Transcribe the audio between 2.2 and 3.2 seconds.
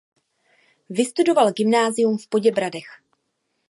Poděbradech.